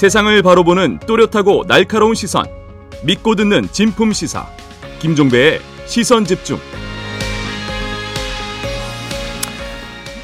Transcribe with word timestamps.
세상을 0.00 0.40
바로 0.40 0.64
보는 0.64 0.98
또렷하고 1.00 1.66
날카로운 1.66 2.14
시선. 2.14 2.46
믿고 3.04 3.34
듣는 3.34 3.68
진품 3.70 4.14
시사. 4.14 4.46
김종배의 4.98 5.60
시선 5.84 6.24
집중. 6.24 6.56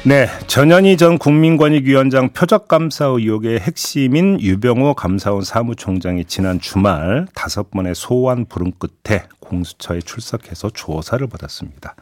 네, 0.03 0.25
전현희 0.47 0.97
전 0.97 1.19
국민권익위원장 1.19 2.29
표적 2.29 2.67
감사 2.67 3.05
의혹의 3.05 3.59
핵심인 3.59 4.41
유병호 4.41 4.95
감사원 4.95 5.43
사무총장이 5.43 6.25
지난 6.25 6.59
주말 6.59 7.27
다섯 7.35 7.69
번의 7.69 7.93
소환 7.93 8.45
부름 8.45 8.71
끝에 8.79 9.25
공수처에 9.41 9.99
출석해서 9.99 10.71
조사를 10.71 11.27
받았습니다. 11.27 11.93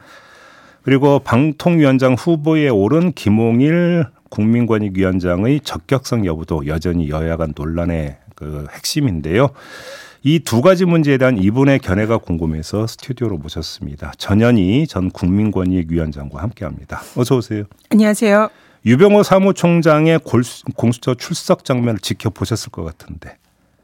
그리고 0.80 1.18
방통위원장 1.18 2.14
후보에 2.14 2.70
오른 2.70 3.12
김홍일 3.12 4.06
국민권익위원장의 4.30 5.60
적격성 5.60 6.26
여부도 6.26 6.66
여전히 6.66 7.08
여야 7.08 7.36
간 7.36 7.52
논란의 7.56 8.18
그 8.34 8.66
핵심인데요. 8.72 9.50
이 10.22 10.40
두 10.40 10.60
가지 10.60 10.84
문제에 10.84 11.18
대한 11.18 11.38
이분의 11.38 11.78
견해가 11.78 12.18
궁금해서 12.18 12.88
스튜디오로 12.88 13.38
모셨습니다. 13.38 14.12
전현희 14.18 14.88
전 14.88 15.10
국민권익위원장과 15.10 16.42
함께합니다. 16.42 17.00
어서 17.16 17.36
오세요. 17.36 17.64
안녕하세요. 17.90 18.50
유병호 18.84 19.22
사무총장의 19.22 20.20
공수처 20.76 21.14
출석 21.14 21.64
장면을 21.64 22.00
지켜보셨을 22.00 22.70
것 22.72 22.84
같은데 22.84 23.38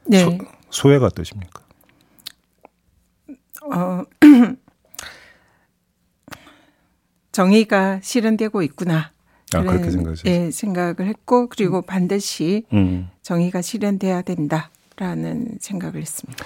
네. 0.04 0.18
소, 0.18 0.36
소회가 0.70 1.06
어떠십니까? 1.06 1.62
어, 3.72 4.02
정의가 7.30 8.00
실현되고 8.02 8.62
있구나. 8.62 9.11
아, 9.60 9.62
그렇게 9.62 9.90
생각하셨어요? 9.90 10.32
예, 10.32 10.50
생각을 10.50 11.06
했고 11.06 11.48
그리고 11.48 11.82
반드시 11.82 12.64
음. 12.72 13.08
정의가 13.22 13.62
실현돼야 13.62 14.22
된다라는 14.22 15.58
생각을 15.60 16.00
했습니다. 16.00 16.44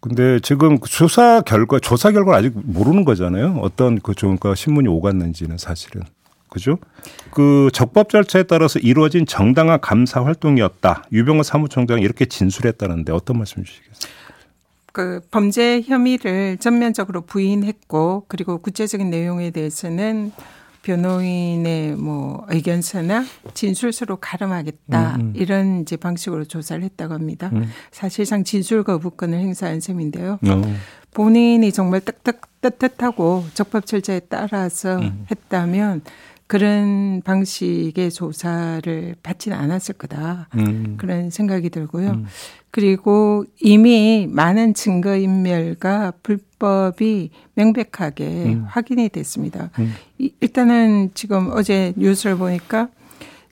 근데 0.00 0.38
지금 0.40 0.78
조사 0.80 1.40
결과 1.40 1.78
조사 1.78 2.12
결과를 2.12 2.38
아직 2.38 2.52
모르는 2.62 3.04
거잖아요. 3.04 3.58
어떤 3.62 3.98
그 4.00 4.14
조언과 4.14 4.54
신문이 4.54 4.86
오갔는지는 4.86 5.56
사실은 5.56 6.02
그죠? 6.50 6.78
그 7.30 7.70
적법 7.72 8.10
절차에 8.10 8.44
따라서 8.44 8.78
이루어진 8.78 9.26
정당한 9.26 9.80
감사 9.80 10.22
활동이었다. 10.22 11.04
유병호 11.10 11.42
사무총장이 11.42 12.02
이렇게 12.02 12.26
진술했다는데 12.26 13.12
어떤 13.12 13.38
말씀 13.38 13.64
주시겠어요? 13.64 14.12
그 14.92 15.20
범죄 15.32 15.80
혐의를 15.80 16.58
전면적으로 16.58 17.22
부인했고 17.22 18.26
그리고 18.28 18.58
구체적인 18.58 19.10
내용에 19.10 19.50
대해서는 19.50 20.30
변호인의 20.84 21.96
뭐 21.96 22.44
의견서나 22.48 23.24
진술서로 23.54 24.16
가름하겠다 24.16 25.16
음, 25.16 25.20
음. 25.20 25.32
이런 25.34 25.80
이제 25.80 25.96
방식으로 25.96 26.44
조사를 26.44 26.84
했다고 26.84 27.14
합니다. 27.14 27.50
음. 27.54 27.68
사실상 27.90 28.44
진술 28.44 28.84
거부권을 28.84 29.38
행사한 29.38 29.80
셈인데요. 29.80 30.38
어. 30.46 30.62
본인이 31.12 31.72
정말 31.72 32.00
뜻뜻, 32.00 32.40
뜻뜻하고 32.60 33.44
적법 33.54 33.86
절차에 33.86 34.20
따라서 34.28 34.96
음. 34.98 35.26
했다면 35.30 36.02
그런 36.46 37.22
방식의 37.24 38.10
조사를 38.10 39.16
받지는 39.22 39.56
않았을 39.56 39.94
거다. 39.94 40.48
음. 40.56 40.94
그런 40.98 41.30
생각이 41.30 41.70
들고요. 41.70 42.10
음. 42.10 42.26
그리고 42.70 43.44
이미 43.60 44.26
많은 44.30 44.74
증거인멸과 44.74 46.12
불법이 46.22 47.30
명백하게 47.54 48.24
음. 48.46 48.64
확인이 48.68 49.08
됐습니다. 49.08 49.70
음. 49.78 49.94
이- 50.18 50.32
일단은 50.40 51.10
지금 51.14 51.50
어제 51.52 51.92
뉴스를 51.96 52.36
보니까 52.36 52.88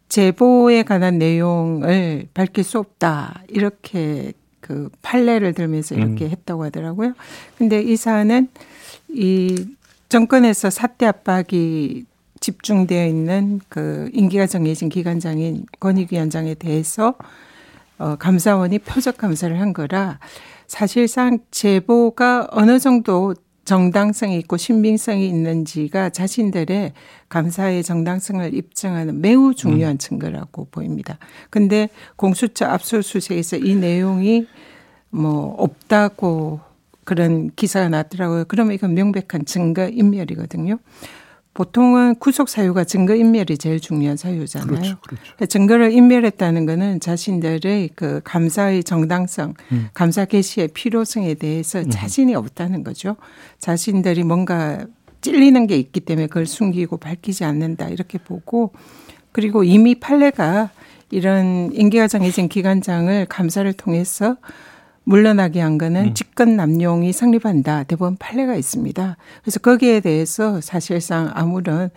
제보에 0.09 0.83
관한 0.83 1.19
내용을 1.19 2.27
밝힐 2.35 2.63
수 2.65 2.79
없다. 2.79 3.43
이렇게 3.49 4.33
그 4.61 4.91
판례를 5.01 5.55
들면서 5.55 5.95
이렇게 5.95 6.27
음. 6.27 6.31
했다고 6.31 6.65
하더라고요. 6.65 7.15
근데 7.57 7.81
이 7.81 7.97
사안은 7.97 8.49
이 9.09 9.67
정권에서 10.11 10.69
사태 10.69 11.07
압박이 11.07 12.05
집중되어 12.43 13.07
있는 13.07 13.61
그 13.71 14.11
임기가 14.13 14.47
정해진 14.47 14.91
기관장인 14.91 15.65
권익위원장에 15.81 16.55
대해서 16.55 17.15
어, 17.99 18.17
감사원이 18.17 18.81
표적 18.81 19.17
감사를 19.17 19.59
한 19.59 19.73
거라 19.73 20.19
사실상 20.67 21.39
제보가 21.51 22.49
어느 22.51 22.79
정도 22.79 23.35
정당성이 23.65 24.39
있고 24.39 24.57
신빙성이 24.57 25.29
있는지가 25.29 26.11
자신들의 26.11 26.93
감사의 27.29 27.85
정당성을 27.85 28.53
입증하는 28.55 29.21
매우 29.21 29.55
중요한 29.55 29.99
증거라고 29.99 30.67
보입니다. 30.71 31.19
근데 31.49 31.89
공수처 32.17 32.67
압수수색에서 32.67 33.59
이 33.59 33.77
내용이 33.77 34.49
뭐 35.11 35.55
없다고 35.59 36.61
그런 37.05 37.51
기사가 37.55 37.89
났더라고요. 37.89 38.47
그러면 38.49 38.75
이건 38.75 38.95
명백한 38.95 39.45
증거 39.45 39.89
인멸이거든요. 39.89 40.79
보통은 41.55 42.15
구속 42.15 42.49
사유가 42.49 42.85
증거 42.85 43.15
인멸이 43.15 43.59
제일 43.59 43.79
중요한 43.79 44.17
사유잖아요. 44.17 44.69
그렇죠, 44.69 44.97
그렇죠. 45.01 45.47
증거를 45.47 45.93
인멸했다는 45.93 46.65
거는 46.65 47.01
자신들의 47.01 47.91
그 47.95 48.23
감사의 48.25 48.85
정당성, 48.85 49.55
음. 49.73 49.89
감사 49.93 50.25
개시의 50.25 50.69
필요성에 50.69 51.35
대해서 51.35 51.83
자신이 51.85 52.35
없다는 52.35 52.85
거죠. 52.85 53.17
자신들이 53.59 54.25
뭔가 54.25 54.87
찔리는 55.21 55.67
게 55.67 55.77
있기 55.77 56.01
때문에 56.01 56.27
그걸 56.27 56.47
숨기고 56.47 56.97
밝히지 56.97 57.45
않는다 57.45 57.89
이렇게 57.89 58.19
보고 58.19 58.73
그리고 59.31 59.63
이미 59.63 59.95
판례가 59.95 60.71
이런 61.11 61.71
임기가 61.75 62.09
정해진 62.09 62.49
기관장을 62.49 63.27
감사를 63.27 63.71
통해서 63.75 64.37
물러나게 65.05 65.61
한 65.61 65.79
거는 65.79 66.07
음. 66.07 66.15
직권 66.15 66.57
남용이 66.57 67.13
성립한다. 67.13 67.85
대법원 67.85 68.17
판례가 68.19 68.55
있습니다. 68.55 69.17
그래서 69.43 69.61
거기에 69.61 70.01
대해서 70.01 70.61
사실상 70.61 71.31
아무런 71.35 71.91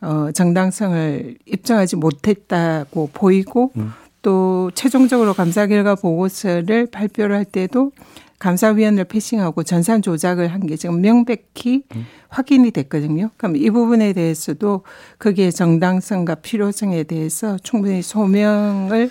어 0.00 0.30
정당성을 0.32 1.36
입증하지 1.46 1.96
못했다고 1.96 3.10
보이고 3.12 3.72
음. 3.76 3.92
또 4.22 4.70
최종적으로 4.74 5.34
감사 5.34 5.66
결과 5.66 5.94
보고서를 5.94 6.86
발표를 6.86 7.36
할 7.36 7.44
때도 7.44 7.92
감사위원을 8.38 9.04
패싱하고 9.04 9.62
전산 9.62 10.02
조작을 10.02 10.48
한 10.48 10.66
게 10.66 10.76
지금 10.76 11.00
명백히 11.00 11.84
음. 11.94 12.04
확인이 12.28 12.70
됐거든요. 12.70 13.30
그럼 13.38 13.56
이 13.56 13.70
부분에 13.70 14.12
대해서도 14.12 14.82
거기에 15.18 15.50
정당성과 15.50 16.36
필요성에 16.36 17.04
대해서 17.04 17.56
충분히 17.62 18.02
소명을 18.02 19.10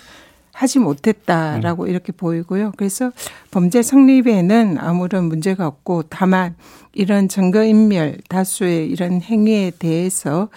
하지 0.56 0.78
못했다라고 0.78 1.82
음. 1.82 1.88
이렇게 1.88 2.12
보이고요. 2.12 2.72
그래서 2.78 3.12
범죄 3.50 3.82
성립에는 3.82 4.78
아무런 4.78 5.24
문제가 5.24 5.66
없고 5.66 6.04
다만 6.04 6.56
이런 6.94 7.28
증거인멸 7.28 8.22
다수의 8.30 8.88
이런 8.88 9.20
행위에 9.20 9.72
대해서 9.78 10.48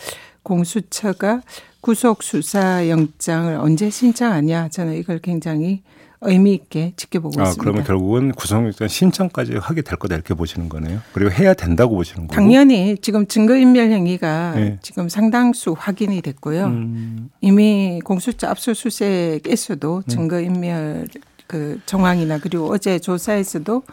공수처가 0.44 1.42
구속 1.82 2.24
수사 2.24 2.88
영장을 2.88 3.54
언제 3.56 3.90
신청하냐 3.90 4.70
저는 4.70 4.96
이걸 4.96 5.20
굉장히 5.20 5.84
의미 6.22 6.54
있게 6.54 6.94
지켜보고 6.98 7.40
아, 7.40 7.44
있습니다. 7.44 7.62
그러면 7.62 7.84
결국은 7.84 8.32
구속영장 8.34 8.88
신청까지 8.88 9.56
하게 9.56 9.82
될 9.82 9.98
거다 9.98 10.16
이렇게 10.16 10.34
보시는 10.34 10.68
거네요. 10.68 11.00
그리고 11.14 11.32
해야 11.32 11.54
된다고 11.54 11.96
보시는 11.96 12.28
거고. 12.28 12.36
당연히 12.36 12.98
지금 13.02 13.26
증거인멸 13.26 13.92
행위가 13.92 14.54
네. 14.56 14.80
지금 14.82 15.08
상당수 15.08 15.76
확인이 15.78 16.22
됐고요. 16.22 16.66
음, 16.66 17.30
이미 17.40 18.02
공수처 18.04 18.48
압수수색에서도 18.48 20.04
증거인멸 20.08 21.08
그 21.48 21.80
정황이나 21.86 22.38
그리고 22.40 22.70
어제 22.70 23.00
조사에서도 23.00 23.84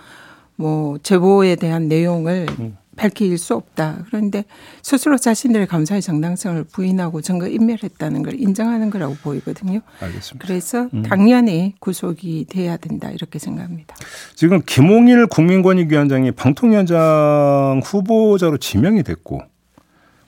뭐 0.56 0.98
제보에 0.98 1.54
대한 1.56 1.88
내용을 1.88 2.47
음. 2.58 2.76
밝힐 2.97 3.37
수 3.39 3.55
없다. 3.55 4.05
그런데 4.07 4.45
스스로 4.83 5.17
자신들의 5.19 5.67
감사의 5.67 6.03
정당성을 6.03 6.65
부인하고 6.65 7.21
증거 7.21 7.47
인멸했다는 7.47 8.23
걸 8.23 8.41
인정하는 8.41 8.91
거라고 8.91 9.15
보이거든요. 9.23 9.81
알겠습니다. 10.00 10.47
그래서 10.47 10.88
음. 10.94 11.03
당연히 11.03 11.75
구속이 11.79 12.47
돼야 12.49 12.76
된다 12.76 13.11
이렇게 13.11 13.38
생각합니다. 13.38 13.94
지금 14.35 14.61
김홍일 14.65 15.26
국민권익위원장이 15.26 16.32
방통위원장 16.32 17.81
후보자로 17.85 18.59
지명이 18.59 19.03
됐고 19.03 19.43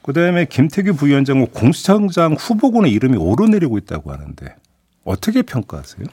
그다음에 0.02 0.46
김태규 0.46 0.94
부위원장은 0.94 1.48
공수처장 1.48 2.34
후보군의 2.38 2.92
이름이 2.92 3.18
오르내리고 3.18 3.76
있다고 3.78 4.12
하는데 4.12 4.54
어떻게 5.04 5.42
평가하세요? 5.42 6.06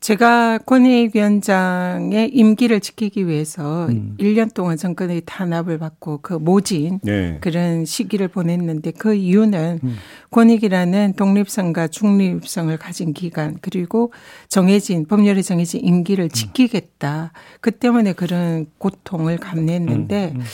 제가 0.00 0.58
권익위원장의 0.58 2.30
임기를 2.32 2.80
지키기 2.80 3.26
위해서 3.26 3.86
음. 3.86 4.16
1년 4.20 4.54
동안 4.54 4.76
정권의 4.76 5.22
탄압을 5.26 5.78
받고 5.78 6.20
그 6.22 6.34
모진 6.34 7.00
네. 7.02 7.38
그런 7.40 7.84
시기를 7.84 8.28
보냈는데 8.28 8.92
그 8.92 9.14
이유는 9.14 9.80
음. 9.82 9.96
권익이라는 10.30 11.14
독립성과 11.14 11.88
중립성을 11.88 12.76
가진 12.76 13.12
기관 13.12 13.58
그리고 13.60 14.12
정해진 14.48 15.04
법률에 15.04 15.42
정해진 15.42 15.84
임기를 15.84 16.28
지키겠다. 16.28 17.32
그 17.60 17.72
때문에 17.72 18.12
그런 18.12 18.66
고통을 18.78 19.38
감내했는데 19.38 20.32
음, 20.34 20.40
음. 20.40 20.44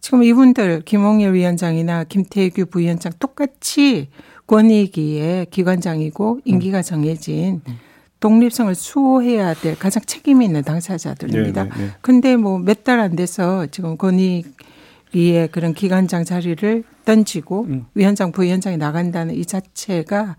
지금 0.00 0.22
이분들 0.22 0.82
김홍일 0.82 1.32
위원장이나 1.34 2.04
김태규 2.04 2.66
부위원장 2.66 3.12
똑같이 3.18 4.08
권익위의 4.46 5.46
기관장이고 5.50 6.40
임기가 6.44 6.82
정해진 6.82 7.60
독립성을 8.28 8.74
수호해야 8.74 9.52
될 9.52 9.78
가장 9.78 10.02
책임 10.06 10.40
있는 10.40 10.62
당사자들입니다. 10.62 11.64
네, 11.64 11.70
네, 11.70 11.76
네. 11.76 11.90
근데 12.00 12.36
뭐 12.36 12.58
몇 12.58 12.82
달 12.82 12.98
안 12.98 13.16
돼서 13.16 13.66
지금 13.66 13.98
권익위의 13.98 15.48
그런 15.52 15.74
기관장 15.74 16.24
자리를 16.24 16.84
던지고 17.04 17.64
음. 17.64 17.84
위원장 17.94 18.32
부위원장이 18.32 18.78
나간다는 18.78 19.34
이 19.34 19.44
자체가 19.44 20.36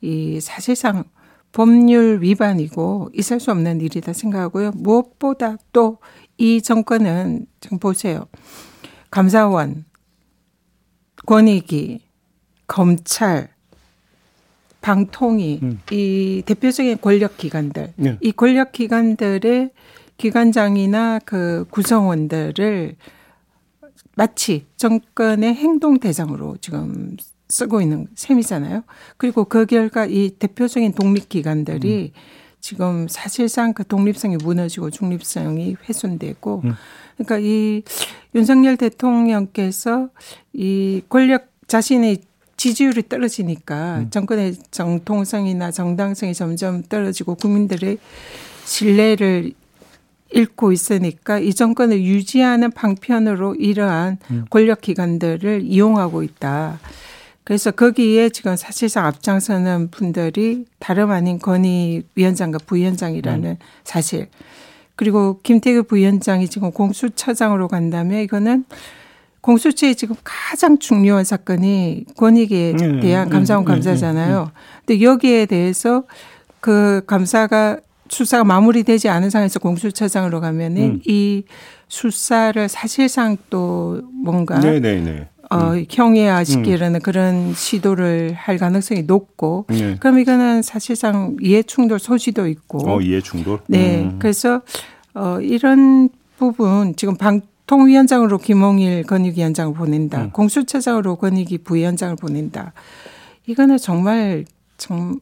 이 0.00 0.40
사실상 0.40 1.04
법률 1.52 2.22
위반이고 2.22 3.10
있을 3.14 3.38
수 3.38 3.52
없는 3.52 3.80
일이다 3.80 4.12
생각하고요. 4.12 4.72
무엇보다 4.74 5.58
또 5.72 5.98
이 6.38 6.60
정권은 6.60 7.46
지금 7.60 7.78
보세요. 7.78 8.26
감사원, 9.12 9.84
권익위, 11.26 12.00
검찰, 12.66 13.50
방통위 14.82 15.60
음. 15.62 15.80
이 15.90 16.42
대표적인 16.44 17.00
권력 17.00 17.38
기관들 17.38 17.94
네. 17.96 18.18
이 18.20 18.32
권력 18.32 18.72
기관들의 18.72 19.70
기관장이나 20.18 21.20
그 21.24 21.64
구성원들을 21.70 22.96
마치 24.14 24.66
정권의 24.76 25.54
행동 25.54 25.98
대상으로 25.98 26.58
지금 26.60 27.16
쓰고 27.48 27.80
있는 27.80 28.08
셈이잖아요. 28.14 28.82
그리고 29.16 29.44
그 29.44 29.66
결과 29.66 30.06
이 30.06 30.30
대표적인 30.38 30.92
독립 30.92 31.28
기관들이 31.28 32.12
지금 32.60 33.08
사실상 33.08 33.72
그 33.74 33.86
독립성이 33.86 34.36
무너지고 34.36 34.90
중립성이 34.90 35.76
훼손되고 35.88 36.62
음. 36.64 36.74
그러니까 37.16 37.38
이 37.38 37.82
윤석열 38.34 38.76
대통령께서 38.76 40.08
이 40.52 41.02
권력 41.08 41.48
자신의 41.66 42.18
지지율이 42.62 43.08
떨어지니까 43.08 44.04
정권의 44.10 44.54
정통성이나 44.70 45.72
정당성이 45.72 46.32
점점 46.32 46.84
떨어지고 46.84 47.34
국민들의 47.34 47.98
신뢰를 48.64 49.52
잃고 50.30 50.70
있으니까 50.70 51.40
이 51.40 51.52
정권을 51.52 52.00
유지하는 52.04 52.70
방편으로 52.70 53.56
이러한 53.56 54.18
권력 54.48 54.80
기관들을 54.80 55.62
이용하고 55.64 56.22
있다. 56.22 56.78
그래서 57.42 57.72
거기에 57.72 58.28
지금 58.28 58.54
사실상 58.54 59.06
앞장서는 59.06 59.90
분들이 59.90 60.64
다름 60.78 61.10
아닌 61.10 61.40
건의위원장과 61.40 62.58
부위원장이라는 62.64 63.56
사실. 63.82 64.28
그리고 64.94 65.40
김태규 65.42 65.82
부위원장이 65.82 66.46
지금 66.46 66.70
공수처장으로 66.70 67.66
간다면 67.66 68.20
이거는 68.20 68.64
공수처의 69.42 69.96
지금 69.96 70.16
가장 70.24 70.78
중요한 70.78 71.24
사건이 71.24 72.06
권익에 72.16 72.74
음, 72.80 73.00
대한 73.00 73.28
음, 73.28 73.30
감사원 73.30 73.64
음, 73.64 73.66
감사잖아요. 73.66 74.50
근데 74.86 75.02
여기에 75.02 75.46
대해서 75.46 76.04
그 76.60 77.02
감사가 77.06 77.78
수사가 78.08 78.44
마무리되지 78.44 79.08
않은 79.08 79.30
상황에서 79.30 79.58
공수처장으로 79.58 80.40
가면은 80.40 80.82
음. 80.82 81.00
이 81.06 81.44
수사를 81.88 82.68
사실상 82.68 83.36
또 83.50 84.00
뭔가 84.12 84.58
네네네. 84.60 85.28
어, 85.50 85.74
형해화시키려는 85.90 87.00
그런 87.00 87.52
시도를 87.52 88.34
할 88.34 88.58
가능성이 88.58 89.02
높고 89.02 89.66
네. 89.68 89.96
그럼 89.98 90.18
이거는 90.18 90.62
사실상 90.62 91.36
이해 91.42 91.62
충돌 91.62 91.98
소지도 91.98 92.46
있고 92.46 92.88
어 92.88 93.00
이해 93.00 93.20
충돌. 93.20 93.58
네 93.66 94.04
음. 94.04 94.18
그래서 94.18 94.62
어, 95.14 95.38
이런 95.40 96.08
부분 96.38 96.94
지금 96.96 97.16
방 97.16 97.40
통위원장으로 97.72 98.36
김홍일 98.36 99.04
건익위원장을 99.04 99.72
보낸다 99.72 100.24
음. 100.24 100.30
공수처장으로 100.32 101.16
건익위 101.16 101.58
부위원장을 101.64 102.16
보낸다 102.16 102.74
이거는 103.46 103.78
정말 103.78 104.44
정 104.76 105.18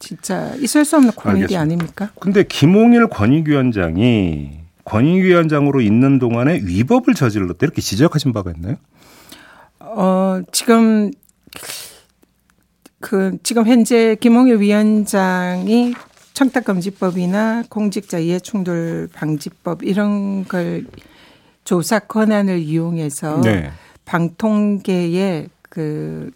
진짜 0.00 0.52
있을 0.56 0.84
수 0.84 0.96
없는 0.96 1.12
알겠습니다. 1.16 1.60
아닙니까? 1.60 2.10
근데 2.18 2.42
김홍일 2.42 3.06
권익위원장이 3.06 4.58
권익위원장으로 4.84 5.80
있는 5.80 6.18
동안에 6.18 6.62
위법을 6.64 7.14
저질렀다 7.14 7.58
이렇게 7.62 7.80
지적하신 7.80 8.32
바가 8.32 8.52
있나요? 8.56 8.74
어, 9.78 10.40
지금 10.50 11.12
그 12.98 13.38
지금 13.44 13.68
현재 13.68 14.16
김홍일 14.18 14.58
위원장이 14.58 15.94
청탁금지법이나 16.32 17.64
공직자 17.68 18.18
이해충돌 18.18 19.10
방지법 19.12 19.84
이런 19.84 20.44
걸 20.44 20.86
조사 21.64 21.98
권한을 21.98 22.58
이용해서 22.58 23.40
네. 23.40 23.70
방통계의 24.04 25.48
그 25.68 26.30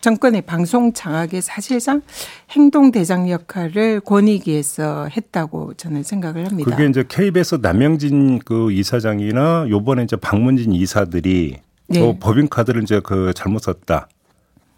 정권의 0.00 0.42
방송 0.42 0.92
장악에 0.92 1.40
사실상 1.40 2.02
행동 2.50 2.92
대장 2.92 3.30
역할을 3.30 4.00
권익위에서 4.00 5.08
했다고 5.08 5.74
저는 5.74 6.02
생각을 6.02 6.46
합니다. 6.46 6.70
그게 6.70 6.86
이제 6.86 7.04
KBS 7.08 7.60
남영진 7.62 8.40
그 8.40 8.70
이사장이나 8.70 9.66
요번에 9.70 10.02
이제 10.02 10.16
박문진 10.16 10.72
이사들이 10.72 11.56
네. 11.86 12.00
그 12.00 12.18
법인카드를 12.18 12.82
이제 12.82 13.00
그 13.02 13.32
잘못 13.34 13.60
썼다. 13.60 14.08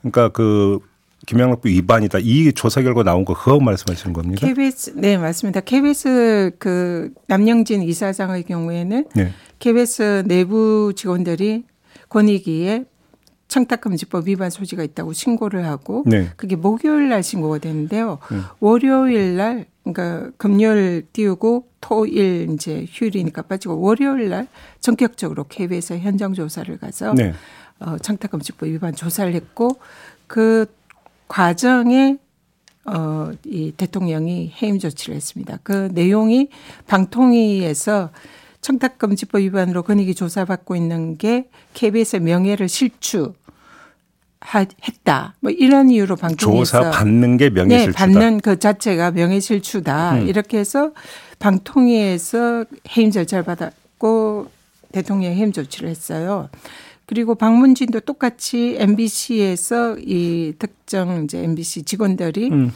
그러니까 0.00 0.29
그 0.29 0.79
김영락부 1.26 1.69
위반이다. 1.69 2.19
이 2.23 2.52
조사 2.52 2.82
결과 2.82 3.02
나온 3.02 3.25
거 3.25 3.35
그거 3.35 3.59
말씀하시는 3.59 4.12
겁니까? 4.12 4.47
KBS 4.47 4.93
네 4.94 5.19
맞습니다. 5.19 5.61
KBS 5.61 6.52
그 6.59 7.11
남영진 7.26 7.82
이사장의 7.82 8.44
경우에는 8.44 9.06
네. 9.14 9.32
KBS 9.58 10.25
내부 10.26 10.93
직원들이 10.94 11.64
권익위에 12.08 12.85
청탁금지법 13.49 14.26
위반 14.26 14.50
소지가 14.50 14.82
있다고 14.82 15.12
신고를 15.12 15.67
하고 15.67 16.03
네. 16.06 16.31
그게 16.37 16.56
목요일 16.56 17.08
날 17.08 17.23
신고가 17.23 17.58
되는데요. 17.58 18.19
네. 18.31 18.38
월요일 18.61 19.37
날 19.37 19.67
그러니까 19.85 20.31
금요일 20.37 21.06
띄우고 21.12 21.69
토일 21.81 22.49
이제 22.50 22.87
휴일이니까 22.88 23.43
빠지고 23.43 23.81
월요일 23.81 24.31
날 24.31 24.49
전격적으로 24.81 25.44
KBS 25.44 25.99
현장 25.99 26.35
조사를 26.35 26.76
가서 26.79 27.14
네. 27.14 27.32
어, 27.79 27.97
청탁금지법 27.99 28.69
위반 28.69 28.94
조사를 28.94 29.32
했고 29.32 29.79
그 30.26 30.67
과정에 31.29 32.19
어, 32.85 33.31
이 33.44 33.73
대통령이 33.76 34.52
해임 34.61 34.79
조치를 34.79 35.14
했습니다. 35.14 35.59
그 35.62 35.88
내용이 35.93 36.49
방통위에서 36.87 38.11
청탁금지법 38.67 39.43
위반으로 39.43 39.85
권익위 39.85 40.17
조사받고 40.17 40.75
있는 40.75 41.17
게 41.17 41.49
KBS의 41.75 42.21
명예를 42.23 42.69
실추 42.69 43.35
했다. 44.55 45.37
뭐 45.41 45.53
이런 45.53 45.89
이유로 45.89 46.17
방통위에서 46.17 46.81
조사 46.81 46.91
받는 46.91 47.37
게 47.37 47.49
네, 47.49 47.55
명예실추다. 47.55 47.99
받는 47.99 48.40
그 48.40 48.59
자체가 48.59 49.12
명예실추다. 49.12 50.14
음. 50.14 50.29
이렇게 50.29 50.59
해서 50.59 50.93
방통위에서 51.38 52.64
해임 52.97 53.12
절차를 53.12 53.45
받았고 53.45 54.49
대통령 54.90 55.33
해임 55.33 55.52
조치를 55.52 55.88
했어요. 55.88 56.49
그리고 57.07 57.37
박문진도 57.37 58.00
똑같이 58.00 58.76
MBC에서 58.81 59.97
이 60.00 60.55
특정 60.59 61.23
이제 61.23 61.38
MBC 61.38 61.85
직원들이 61.85 62.49
음. 62.50 62.73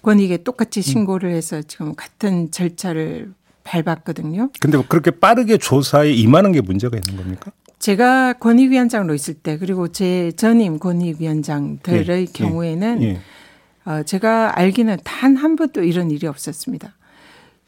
권익에 0.00 0.38
똑같이 0.38 0.80
신고를 0.80 1.32
해서 1.32 1.60
지금 1.60 1.94
같은 1.94 2.50
절차를 2.50 3.32
밟았거든요. 3.64 4.50
근데 4.60 4.80
그렇게 4.88 5.10
빠르게 5.10 5.56
조사에 5.58 6.12
임하는 6.12 6.52
게 6.52 6.60
문제가 6.60 6.96
있는 6.96 7.16
겁니까? 7.22 7.50
제가 7.78 8.34
권익위원장으로 8.34 9.14
있을 9.14 9.34
때 9.34 9.58
그리고 9.58 9.88
제 9.88 10.32
전임 10.36 10.78
권익위원장들의 10.78 12.08
예, 12.08 12.20
예, 12.20 12.26
경우에는 12.32 13.02
예. 13.02 13.20
어, 13.84 14.02
제가 14.04 14.58
알기는 14.58 14.98
단 15.04 15.36
한 15.36 15.56
번도 15.56 15.82
이런 15.82 16.10
일이 16.10 16.26
없었습니다. 16.26 16.94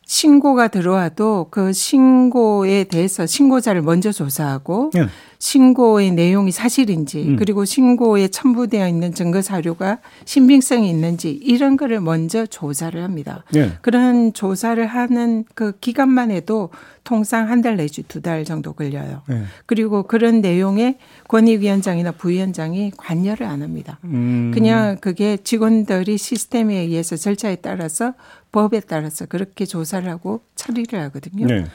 신고가 0.08 0.68
들어와도 0.68 1.48
그 1.50 1.72
신고에 1.72 2.84
대해서 2.84 3.26
신고자를 3.26 3.82
먼저 3.82 4.12
조사하고 4.12 4.92
예. 4.96 5.08
신고의 5.38 6.12
내용이 6.12 6.52
사실인지 6.52 7.22
음. 7.30 7.36
그리고 7.36 7.64
신고에 7.64 8.28
첨부되어 8.28 8.88
있는 8.88 9.12
증거 9.12 9.42
자료가 9.42 9.98
신빙성이 10.24 10.88
있는지 10.88 11.30
이런 11.32 11.76
거를 11.76 12.00
먼저 12.00 12.46
조사를 12.46 13.02
합니다. 13.02 13.44
예. 13.56 13.72
그런 13.82 14.32
조사를 14.32 14.84
하는 14.86 15.44
그 15.54 15.72
기간만 15.80 16.30
해도 16.30 16.70
통상 17.04 17.50
한 17.50 17.60
달 17.60 17.76
내지 17.76 18.02
두 18.04 18.20
달 18.20 18.44
정도 18.44 18.72
걸려요. 18.74 19.22
예. 19.30 19.42
그리고 19.66 20.04
그런 20.04 20.40
내용에 20.40 20.98
권익위원장이나 21.28 22.12
부위원장이 22.12 22.92
관여를 22.96 23.44
안 23.46 23.62
합니다. 23.62 23.98
음. 24.04 24.52
그냥 24.54 24.98
그게 25.00 25.36
직원들이 25.36 26.16
시스템에 26.16 26.76
의해서 26.76 27.16
절차에 27.16 27.56
따라서 27.56 28.14
법에 28.56 28.80
따라서 28.80 29.26
그렇게 29.26 29.66
조사를 29.66 30.08
하고 30.08 30.40
처리를 30.54 30.98
하거든요. 31.02 31.46
네. 31.46 31.66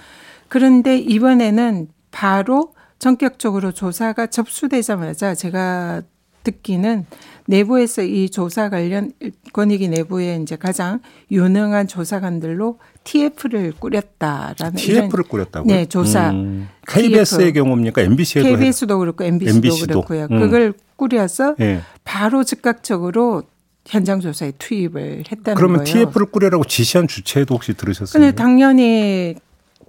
그런데 0.48 0.98
이번에는 0.98 1.90
바로 2.10 2.74
전격적으로 2.98 3.72
조사가 3.72 4.26
접수되자마자 4.28 5.36
제가 5.36 6.02
듣기는 6.44 7.06
내부에서 7.46 8.02
이 8.02 8.32
조사 8.32 8.70
관련 8.70 9.12
권익위 9.54 9.90
내부에 9.90 10.40
이제 10.42 10.56
가장 10.56 11.02
유능한 11.30 11.88
조사관들로 11.88 12.80
TF를 13.04 13.74
꾸렸다라는 13.78 14.74
TF를 14.76 15.26
꾸렸다고요? 15.26 15.72
네, 15.72 15.86
조사. 15.86 16.32
음. 16.32 16.68
KBS의 16.88 17.54
TF. 17.54 17.54
경우입니까? 17.54 18.02
MBC에도 18.02 18.48
KBS도 18.48 18.98
그렇고 18.98 19.24
MBC도, 19.24 19.56
MBC 19.56 19.82
도. 19.82 20.02
그렇고요. 20.02 20.28
음. 20.32 20.40
그걸 20.40 20.74
꾸려서 20.96 21.56
예. 21.60 21.82
바로 22.04 22.44
즉각적으로 22.44 23.44
현장 23.88 24.20
조사에 24.20 24.52
투입을 24.58 25.24
했다는 25.32 25.56
그러면 25.56 25.84
거예요. 25.84 26.06
TF를 26.06 26.28
꾸려라고 26.32 26.64
지시한 26.66 27.08
주체도 27.08 27.56
혹시 27.56 27.74
들으셨어요? 27.74 28.22
근데 28.22 28.36
당연히 28.36 29.36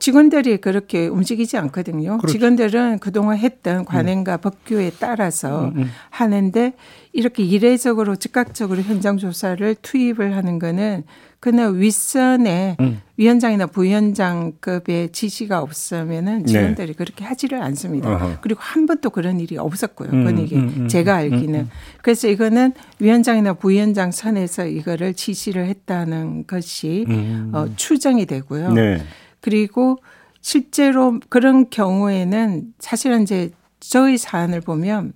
직원들이 0.03 0.57
그렇게 0.57 1.07
움직이지 1.07 1.57
않거든요. 1.59 2.19
그렇죠. 2.19 2.33
직원들은 2.33 2.99
그동안 2.99 3.39
했던 3.39 3.85
관행과 3.85 4.39
법규에 4.39 4.91
따라서 4.99 5.67
음, 5.67 5.75
음. 5.77 5.91
하는데 6.11 6.73
이렇게 7.13 7.45
이례적으로 7.45 8.17
즉각적으로 8.17 8.83
현장 8.83 9.17
조사를 9.17 9.77
투입을 9.81 10.35
하는 10.35 10.59
거는 10.59 11.05
그날 11.39 11.75
윗선에 11.75 12.79
음. 12.81 13.01
위원장이나 13.17 13.67
부위원장급의 13.67 15.13
지시가 15.13 15.61
없으면은 15.61 16.41
네. 16.41 16.47
직원들이 16.47 16.95
그렇게 16.95 17.25
하지를 17.25 17.63
않습니다. 17.63 18.13
어허. 18.13 18.39
그리고 18.41 18.59
한 18.61 18.87
번도 18.87 19.11
그런 19.11 19.39
일이 19.39 19.57
없었고요. 19.57 20.09
음, 20.13 20.25
권익이 20.25 20.57
음, 20.57 20.75
음, 20.79 20.89
제가 20.89 21.13
음, 21.13 21.19
알기는 21.19 21.61
음. 21.61 21.71
그래서 22.03 22.27
이거는 22.27 22.73
위원장이나 22.99 23.55
부위원장 23.55 24.11
선에서 24.11 24.67
이거를 24.67 25.15
지시를 25.15 25.67
했다는 25.67 26.49
것이 26.49 27.05
음. 27.09 27.53
어, 27.55 27.67
추정이 27.77 28.27
되고요. 28.27 28.73
네. 28.73 29.01
그리고 29.43 29.99
실제로 30.41 31.21
그런 31.29 31.69
경우에는 31.69 32.73
사실은 32.79 33.23
이제 33.23 33.51
저희 33.81 34.17
사안을 34.17 34.63
보면 34.63 35.13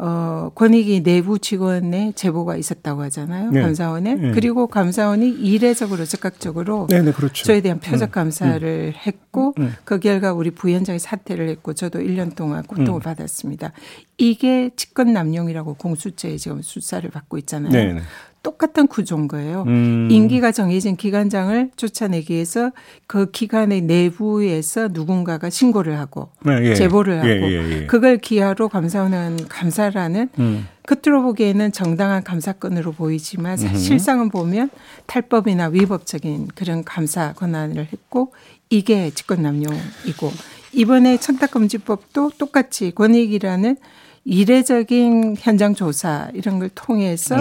어, 0.00 0.52
권익위 0.54 1.02
내부 1.02 1.40
직원의 1.40 2.12
제보가 2.12 2.56
있었다고 2.56 3.02
하잖아요. 3.02 3.50
네. 3.50 3.62
감사원에. 3.62 4.14
네. 4.14 4.30
그리고 4.30 4.68
감사원이 4.68 5.28
이례적으로 5.28 6.04
즉각적으로 6.04 6.86
네, 6.88 7.02
네, 7.02 7.10
그렇죠. 7.10 7.44
저에 7.44 7.60
대한 7.60 7.80
표적 7.80 8.12
감사를 8.12 8.94
했고 8.94 9.54
음. 9.58 9.74
그 9.82 9.98
결과 9.98 10.32
우리 10.32 10.52
부위원장이 10.52 11.00
사퇴를 11.00 11.48
했고 11.48 11.72
저도 11.72 11.98
1년 11.98 12.36
동안 12.36 12.62
고통을 12.62 13.00
음. 13.00 13.02
받았습니다. 13.02 13.72
이게 14.18 14.70
직권 14.76 15.12
남용이라고 15.12 15.74
공수처에 15.74 16.36
지금 16.36 16.62
수사를 16.62 17.10
받고 17.10 17.36
있잖아요. 17.38 17.72
똑같은 18.42 18.86
구조인 18.86 19.28
거예요. 19.28 19.64
음. 19.66 20.08
임기가 20.10 20.52
정해진 20.52 20.96
기관장을 20.96 21.70
쫓아내기 21.76 22.32
위해서 22.32 22.70
그 23.06 23.30
기관의 23.30 23.82
내부에서 23.82 24.88
누군가가 24.92 25.50
신고를 25.50 25.98
하고 25.98 26.30
네, 26.44 26.70
예. 26.70 26.74
제보를 26.74 27.18
하고 27.18 27.28
예, 27.28 27.42
예, 27.42 27.70
예. 27.70 27.86
그걸 27.86 28.18
기하로 28.18 28.68
감사원은 28.68 29.48
감사라는 29.48 30.28
음. 30.38 30.68
겉으로 30.86 31.22
보기에는 31.22 31.72
정당한 31.72 32.24
감사권으로 32.24 32.92
보이지만 32.92 33.58
실상은 33.76 34.30
보면 34.30 34.70
탈법이나 35.06 35.68
위법적인 35.68 36.48
그런 36.54 36.82
감사 36.82 37.34
권한을 37.34 37.88
했고 37.92 38.32
이게 38.70 39.10
직권남용이고 39.10 40.32
이번에 40.72 41.18
청탁금지법도 41.18 42.32
똑같이 42.38 42.92
권익이라는 42.94 43.76
이례적인 44.24 45.36
현장 45.38 45.74
조사 45.74 46.30
이런 46.34 46.58
걸 46.58 46.70
통해서 46.74 47.36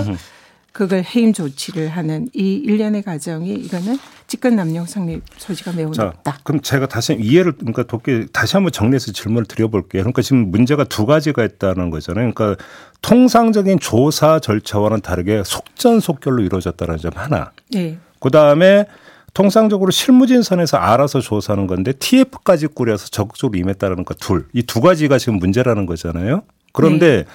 그걸 0.78 1.04
해임 1.04 1.34
조치를 1.34 1.90
하는 1.90 2.30
이 2.34 2.54
일련의 2.54 3.02
과정이 3.02 3.52
이거는 3.52 3.98
직권 4.28 4.56
남용 4.56 4.86
성립 4.86 5.24
소지가 5.38 5.72
매우 5.72 5.92
자, 5.92 6.04
높다. 6.04 6.38
그럼 6.44 6.62
제가 6.62 6.86
다시 6.86 7.18
이해를 7.20 7.54
그러니까 7.54 7.82
돕게 7.82 8.28
다시 8.32 8.56
한번 8.56 8.72
정리해서 8.72 9.12
질문을 9.12 9.48
드려볼게요. 9.48 10.04
그러니까 10.04 10.22
지금 10.22 10.52
문제가 10.52 10.84
두 10.84 11.08
가지가 11.08 11.44
있다는 11.44 11.90
거잖아요. 11.90 12.32
그러니까 12.32 12.64
통상적인 13.02 13.80
조사 13.80 14.38
절차와는 14.38 15.02
다르게 15.02 15.42
속전속결로 15.44 16.44
이루어졌다는 16.44 16.98
점 16.98 17.12
하나. 17.16 17.54
네. 17.72 17.98
그 18.20 18.30
다음에 18.30 18.86
통상적으로 19.34 19.90
실무진선에서 19.90 20.78
알아서 20.78 21.22
조사하는 21.22 21.66
건데 21.66 21.92
TF까지 21.94 22.68
꾸려서 22.68 23.08
적극적으로 23.08 23.58
임했다는 23.58 24.06
것 24.06 24.20
둘. 24.20 24.46
이 24.54 24.62
두 24.62 24.80
가지가 24.80 25.18
지금 25.18 25.40
문제라는 25.40 25.88
거잖아요. 25.88 26.44
그런데 26.72 27.26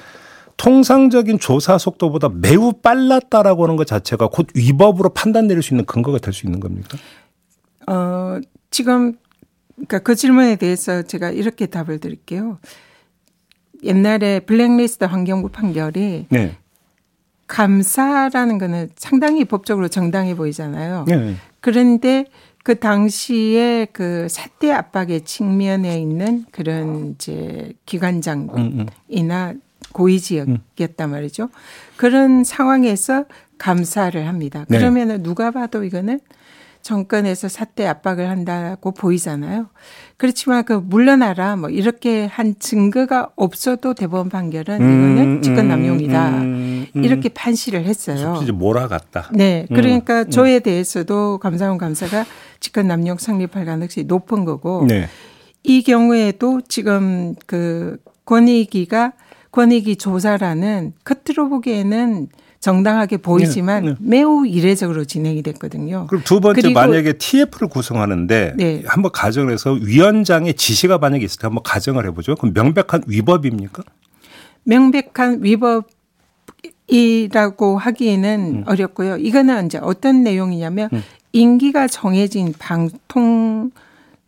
통상적인 0.56 1.38
조사 1.38 1.78
속도보다 1.78 2.28
매우 2.28 2.72
빨랐다라고 2.72 3.64
하는 3.64 3.76
것 3.76 3.86
자체가 3.86 4.28
곧 4.28 4.48
위법으로 4.54 5.10
판단 5.10 5.46
내릴 5.46 5.62
수 5.62 5.74
있는 5.74 5.84
근거가 5.84 6.18
될 6.18 6.32
수 6.32 6.46
있는 6.46 6.60
겁니까? 6.60 6.98
어, 7.88 8.40
지금 8.70 9.16
그러니까 9.74 9.98
그 10.00 10.14
질문에 10.14 10.56
대해서 10.56 11.02
제가 11.02 11.30
이렇게 11.30 11.66
답을 11.66 11.98
드릴게요. 11.98 12.58
옛날에 13.82 14.40
블랙리스트 14.40 15.04
환경부 15.04 15.48
판결이 15.48 16.26
네. 16.28 16.56
감사라는 17.48 18.58
거는 18.58 18.90
상당히 18.96 19.44
법적으로 19.44 19.88
정당해 19.88 20.34
보이잖아요. 20.36 21.04
네. 21.08 21.34
그런데 21.60 22.26
그 22.64 22.78
당시에 22.78 23.88
그 23.92 24.28
사태 24.28 24.70
압박의 24.70 25.22
측면에 25.22 26.00
있는 26.00 26.44
그런 26.52 27.14
이제 27.14 27.72
기관장이나 27.86 28.54
음, 28.56 28.86
음. 29.10 29.60
고위직이었단 29.92 31.10
말이죠. 31.10 31.48
그런 31.96 32.44
상황에서 32.44 33.24
감사를 33.58 34.26
합니다. 34.26 34.64
네. 34.68 34.78
그러면은 34.78 35.22
누가 35.22 35.50
봐도 35.50 35.84
이거는 35.84 36.20
정권에서 36.82 37.48
사태 37.48 37.86
압박을 37.86 38.28
한다고 38.28 38.90
보이잖아요. 38.92 39.68
그렇지만 40.16 40.64
그 40.64 40.72
물러나라 40.72 41.56
뭐 41.56 41.70
이렇게 41.70 42.26
한 42.26 42.56
증거가 42.58 43.30
없어도 43.36 43.94
대법원 43.94 44.28
판결은 44.28 44.76
이거는 44.76 45.42
직권 45.42 45.68
남용이다. 45.68 46.28
음, 46.30 46.86
음. 46.94 47.04
이렇게 47.04 47.28
판시를 47.28 47.84
했어요. 47.84 48.40
이제 48.42 48.50
몰아갔다. 48.50 49.30
네. 49.32 49.66
음, 49.70 49.76
그러니까 49.76 50.24
저에 50.24 50.58
대해서도 50.58 51.38
감사원 51.38 51.78
감사가 51.78 52.24
직권 52.58 52.88
남용 52.88 53.16
성립할 53.18 53.64
가능성이 53.64 54.04
높은 54.04 54.44
거고 54.44 54.84
네. 54.88 55.08
이 55.62 55.82
경우에도 55.82 56.60
지금 56.68 57.36
그 57.46 57.96
권익위가 58.24 59.12
권익위 59.52 59.96
조사라는 59.96 60.94
겉으로 61.04 61.48
보기에는 61.48 62.28
정당하게 62.58 63.16
보이지만 63.16 63.84
네, 63.84 63.90
네. 63.90 63.96
매우 64.00 64.46
이례적으로 64.46 65.04
진행이 65.04 65.42
됐거든요. 65.42 66.06
그럼 66.08 66.22
두 66.24 66.40
번째 66.40 66.70
만약에 66.70 67.14
TF를 67.14 67.68
구성하는데 67.68 68.54
네. 68.56 68.82
한번 68.86 69.10
가정을 69.12 69.52
해서 69.52 69.72
위원장의 69.72 70.54
지시가 70.54 70.98
만약에 70.98 71.24
있을 71.24 71.40
때 71.40 71.48
한번 71.48 71.64
가정을 71.64 72.06
해보죠. 72.06 72.36
그럼 72.36 72.54
명백한 72.54 73.02
위법입니까? 73.08 73.82
명백한 74.62 75.40
위법이라고 76.86 77.78
하기에는 77.78 78.40
음. 78.40 78.64
어렵고요. 78.66 79.16
이거는 79.16 79.66
이제 79.66 79.78
어떤 79.82 80.22
내용이냐면 80.22 80.88
임기가 81.32 81.88
정해진 81.88 82.54
방통 82.58 83.72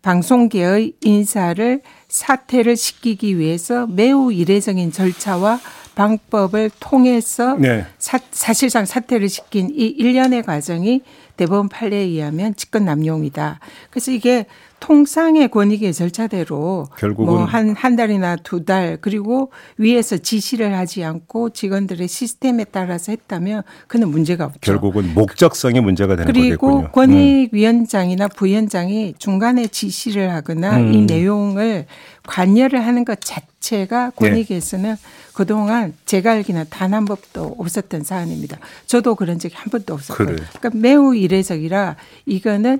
방송계의 0.02 0.94
인사를 1.02 1.80
사퇴를 2.14 2.76
시키기 2.76 3.38
위해서 3.38 3.88
매우 3.88 4.32
이례적인 4.32 4.92
절차와 4.92 5.58
방법을 5.96 6.70
통해서 6.78 7.56
네. 7.56 7.86
사, 7.98 8.20
사실상 8.30 8.84
사퇴를 8.84 9.28
시킨 9.28 9.68
이 9.70 9.86
일련의 9.86 10.44
과정이 10.44 11.02
대법원 11.36 11.68
판례에 11.68 12.02
의하면 12.02 12.54
직권 12.54 12.84
남용이다. 12.84 13.58
그래서 13.90 14.12
이게 14.12 14.46
통상의 14.84 15.48
권익의 15.48 15.94
절차대로 15.94 16.86
결국은 16.98 17.32
뭐한한 17.34 17.96
달이나 17.96 18.36
두 18.36 18.64
달 18.64 18.98
그리고 19.00 19.50
위에서 19.78 20.16
지시를 20.18 20.74
하지 20.76 21.04
않고 21.04 21.50
직원들의 21.50 22.06
시스템에 22.08 22.64
따라서 22.64 23.12
했다면 23.12 23.62
그는 23.88 24.08
문제가 24.08 24.44
없죠. 24.46 24.58
결국은 24.60 25.12
목적성이 25.14 25.80
문제가 25.80 26.16
되는 26.16 26.30
그리고 26.32 26.82
거겠군요. 26.82 26.86
음. 26.86 26.92
권익위원장이나 26.92 28.28
부위원장이 28.28 29.14
중간에 29.18 29.66
지시를 29.66 30.30
하거나 30.32 30.78
음. 30.78 30.92
이 30.92 31.02
내용을 31.06 31.86
관여를 32.26 32.86
하는 32.86 33.04
것 33.04 33.18
자체가 33.20 34.10
권익위에서는 34.16 34.96
그동안 35.34 35.94
제가 36.06 36.32
알기는 36.32 36.66
단 36.70 36.94
한 36.94 37.06
번도 37.06 37.56
없었던 37.58 38.04
사안입니다. 38.04 38.58
저도 38.86 39.14
그런 39.14 39.38
적이 39.38 39.54
한 39.56 39.70
번도 39.70 39.94
없었고요. 39.94 40.26
그래요. 40.26 40.46
그러니까 40.58 40.70
매우 40.78 41.14
이례적이라 41.16 41.96
이거는 42.26 42.78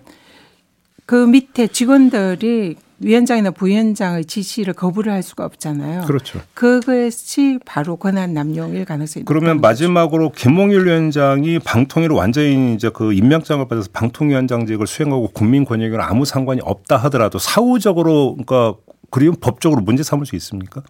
그 1.06 1.26
밑에 1.26 1.66
직원들이 1.66 2.76
위원장이나 3.00 3.50
부위원장의 3.50 4.24
지시를 4.24 4.72
거부를 4.72 5.12
할 5.12 5.22
수가 5.22 5.44
없잖아요. 5.44 6.02
그렇죠. 6.02 6.40
그것이 6.54 7.58
바로 7.66 7.96
권한 7.96 8.32
남용일 8.32 8.84
가능성이 8.84 9.24
그러면 9.24 9.60
마지막으로 9.60 10.30
김홍일 10.30 10.86
위원장이 10.86 11.58
방통위로 11.58 12.14
완전히 12.14 12.74
이제 12.74 12.90
그 12.94 13.12
임명장을 13.12 13.66
받아서 13.68 13.88
방통위원장직을 13.92 14.86
수행하고 14.86 15.28
국민 15.32 15.64
권익에는 15.64 16.00
아무 16.00 16.24
상관이 16.24 16.60
없다 16.62 16.96
하더라도 16.96 17.38
사후적으로 17.38 18.36
그러니까 18.36 18.78
그리고 19.10 19.34
법적으로 19.36 19.82
문제 19.82 20.02
삼을 20.02 20.24
수 20.24 20.36
있습니까? 20.36 20.82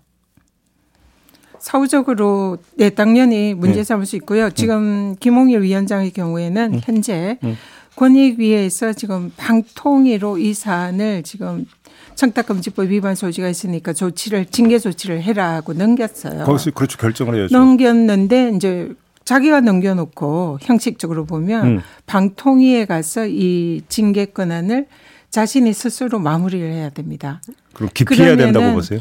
사후적으로 1.59 2.59
네 2.77 2.91
당연히 2.91 3.55
문제 3.55 3.79
네. 3.79 3.85
삼을 3.85 4.05
수 4.05 4.17
있고요. 4.17 4.51
지금 4.51 5.17
김홍일 5.19 5.63
위원장의 5.63 6.11
경우에는 6.11 6.81
현재 6.85 7.39
음. 7.43 7.57
권익위에서 7.97 8.93
지금 8.93 9.33
방통위로 9.37 10.39
이 10.39 10.55
사안을 10.55 11.23
지금 11.23 11.67
청탁금지법 12.15 12.91
위반 12.91 13.15
소지가 13.15 13.49
있으니까 13.49 13.93
조치를 13.93 14.47
징계 14.47 14.79
조치를 14.79 15.23
해라 15.23 15.55
하고 15.55 15.73
넘겼어요. 15.73 16.45
거기서 16.45 16.71
그렇죠 16.73 16.99
결정을 16.99 17.35
해야죠. 17.37 17.57
넘겼는데 17.57 18.53
이제 18.57 18.93
자기가 19.25 19.61
넘겨놓고 19.61 20.59
형식적으로 20.63 21.25
보면 21.25 21.67
음. 21.67 21.81
방통위에 22.07 22.85
가서 22.85 23.27
이 23.27 23.83
징계 23.89 24.27
권한을 24.27 24.87
자신이 25.31 25.73
스스로 25.73 26.19
마무리를 26.21 26.71
해야 26.71 26.91
됩니다. 26.91 27.41
그럼 27.73 27.91
기피해야 27.93 28.37
된다고 28.37 28.75
보세요. 28.75 29.01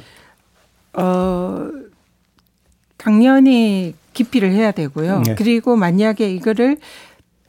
어, 0.93 1.69
당연히 2.97 3.93
기피를 4.13 4.51
해야 4.51 4.71
되고요. 4.71 5.23
네. 5.25 5.35
그리고 5.35 5.75
만약에 5.75 6.31
이거를 6.31 6.77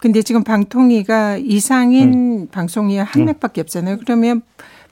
근데 0.04 0.20
지금 0.20 0.44
방통위가 0.44 1.38
이상인 1.38 2.12
음. 2.12 2.46
방송위원 2.48 3.06
한 3.06 3.24
명밖에 3.24 3.62
없잖아요. 3.62 3.96
그러면 4.04 4.42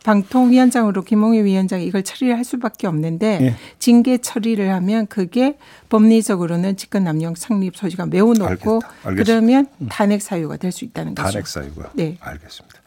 방통위원장으로 0.04 1.02
김홍희 1.02 1.45
위원장이 1.45 1.85
이걸 1.85 2.02
처리를 2.02 2.35
할 2.35 2.45
수밖에 2.45 2.87
없는데 2.87 3.38
예. 3.42 3.54
징계 3.78 4.16
처리를 4.16 4.73
하면 4.73 5.07
그게 5.09 5.59
법리적으로는 5.90 6.78
직권 6.78 7.04
남용 7.04 7.35
성립 7.35 7.76
소지가 7.76 8.07
매우 8.07 8.33
높고 8.33 8.81
알겠다. 8.81 8.95
알겠습니다. 9.04 9.25
그러면 9.25 9.66
탄핵 9.90 10.23
사유가 10.23 10.57
될 10.57 10.73
수 10.73 10.87
있다는 10.87 11.14
거죠. 11.14 11.31
탄핵 11.31 11.47
사유고요. 11.47 11.90
네. 11.92 12.16
알겠습니다. 12.19 12.78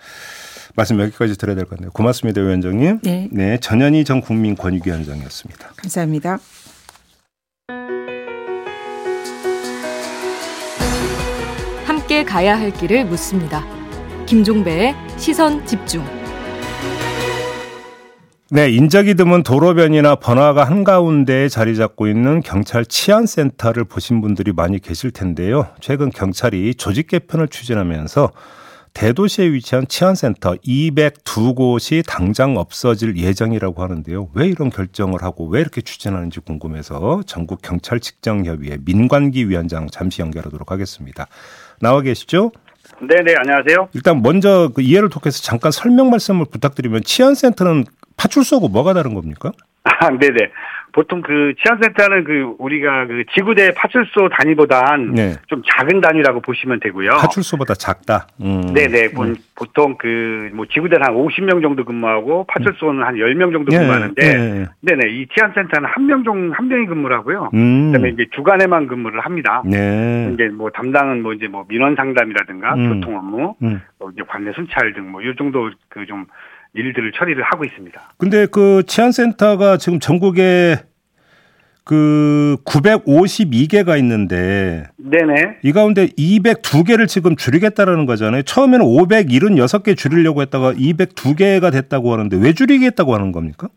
말씀 0.76 1.00
여기까지 1.00 1.38
드려야 1.38 1.56
될 1.56 1.66
것 1.66 1.76
같네요. 1.78 1.92
고맙습니다, 1.92 2.42
위원장님. 2.42 3.02
네. 3.04 3.60
전현희 3.62 4.04
전 4.04 4.20
국민권익위원장이었습니다. 4.22 5.74
감사합니다. 5.78 6.40
함께 12.16 12.24
가야 12.24 12.58
할 12.58 12.72
길을 12.72 13.04
묻습니다. 13.06 13.66
김종배의 14.26 14.96
시선 15.18 15.66
집중. 15.66 16.02
네, 18.50 18.70
인적이 18.70 19.16
드문 19.16 19.44
도로변이나 19.44 20.16
번화가 20.16 20.64
한가운데에 20.64 21.50
자리 21.50 21.76
잡고 21.76 22.08
있는 22.08 22.40
경찰 22.40 22.86
치안센터를 22.86 23.84
보신 23.84 24.22
분들이 24.22 24.54
많이 24.54 24.80
계실 24.80 25.12
텐데요. 25.12 25.68
최근 25.82 26.10
경찰이 26.10 26.76
조직 26.76 27.08
개편을 27.08 27.50
추진하면서 27.50 28.32
대도시에 28.94 29.52
위치한 29.52 29.86
치안센터 29.90 30.54
202곳이 30.66 32.02
당장 32.08 32.56
없어질 32.56 33.18
예정이라고 33.18 33.84
하는데요. 33.84 34.30
왜 34.34 34.48
이런 34.48 34.70
결정을 34.70 35.22
하고 35.22 35.48
왜 35.48 35.60
이렇게 35.60 35.82
추진하는지 35.82 36.40
궁금해서 36.40 37.24
전국 37.28 37.62
경찰 37.62 38.00
직정협의회 38.00 38.78
민관기 38.86 39.50
위원장 39.50 39.90
잠시 39.90 40.22
연결하도록 40.22 40.72
하겠습니다. 40.72 41.28
나와 41.82 42.02
계시죠? 42.02 42.52
네네 43.02 43.36
안녕하세요. 43.38 43.90
일단 43.94 44.22
먼저 44.22 44.70
그 44.74 44.82
이해를 44.82 45.10
돕해서 45.10 45.42
잠깐 45.42 45.72
설명 45.72 46.10
말씀을 46.10 46.46
부탁드리면 46.52 47.04
치안센터는 47.04 47.86
파출소고 48.18 48.70
뭐가 48.70 48.94
다른 48.94 49.14
겁니까? 49.14 49.52
아, 49.84 50.10
네네. 50.10 50.38
보통 50.96 51.22
그 51.22 51.54
치안센터는 51.62 52.24
그 52.24 52.56
우리가 52.58 53.06
그 53.08 53.26
지구대 53.34 53.74
파출소 53.76 54.30
단위보단 54.30 55.12
네. 55.14 55.34
좀 55.48 55.62
작은 55.70 56.00
단위라고 56.00 56.40
보시면 56.40 56.80
되고요. 56.80 57.10
파출소보다 57.20 57.74
작다. 57.74 58.28
음. 58.40 58.74
네네. 58.74 59.12
본- 59.12 59.36
보통 59.56 59.98
그 59.98 60.50
뭐 60.54 60.66
지구대는 60.68 61.06
한 61.06 61.14
50명 61.16 61.62
정도 61.62 61.84
근무하고 61.84 62.46
파출소는 62.48 63.04
한 63.04 63.16
10명 63.16 63.52
정도 63.52 63.74
예, 63.74 63.80
근무하는데 63.80 64.26
예. 64.26 64.66
네네. 64.82 65.10
이 65.12 65.28
치안센터는 65.36 65.90
한명 65.90 66.24
정, 66.24 66.52
한 66.54 66.68
명이 66.70 66.86
근무를 66.86 67.18
하고요. 67.18 67.50
음. 67.54 67.92
그다음에 67.92 68.12
이제 68.12 68.26
주간에만 68.34 68.88
근무를 68.88 69.20
합니다. 69.20 69.64
네. 69.66 70.32
이제 70.34 70.48
뭐 70.48 70.70
담당은 70.70 71.24
뭐 71.24 71.34
이제 71.34 71.48
뭐 71.50 71.66
민원 71.68 71.96
상담이라든가 71.96 72.74
음. 72.76 73.02
교통 73.02 73.18
업무, 73.18 73.56
음. 73.64 73.82
또 74.00 74.12
이제 74.12 74.22
관내 74.28 74.54
순찰 74.54 74.94
등 74.94 75.12
뭐 75.12 75.22
이 75.22 75.36
정도 75.38 75.70
그좀 75.90 76.26
일들을 76.76 77.12
처리를 77.14 77.44
하고 77.44 77.66
있습니다. 77.66 78.02
근데 78.18 78.46
그 78.46 78.84
치안센터가 78.86 79.78
지금 79.78 80.00
전국에 80.00 80.78
그 81.86 82.58
952개가 82.66 83.98
있는데 84.00 84.86
네네. 84.98 85.60
이 85.64 85.72
가운데 85.72 86.08
202개를 86.08 87.08
지금 87.08 87.36
줄이겠다라는 87.36 88.08
거잖아요. 88.08 88.42
처음에는 88.42 88.84
576개 88.86 89.96
줄이려고 89.96 90.42
했다가 90.42 90.74
202개가 90.74 91.72
됐다고 91.72 92.12
하는데 92.12 92.38
왜 92.38 92.54
줄이겠다고 92.54 93.14
하는 93.14 93.32
겁니까? 93.32 93.70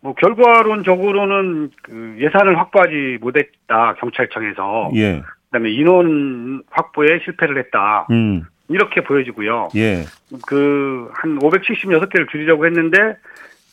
뭐 0.00 0.14
결과론적으로는 0.14 1.70
그 1.82 2.16
예산을 2.20 2.56
확보하지 2.56 3.18
못했다 3.20 3.94
경찰청에서 3.98 4.92
예. 4.94 5.22
그다음에 5.46 5.70
인원 5.72 6.62
확보에 6.70 7.18
실패를 7.24 7.58
했다 7.58 8.06
음. 8.12 8.44
이렇게 8.68 9.02
보여지고요. 9.02 9.68
예. 9.76 10.04
그 10.46 11.08
한 11.14 11.38
576개를 11.38 12.28
줄이려고 12.30 12.66
했는데 12.66 13.16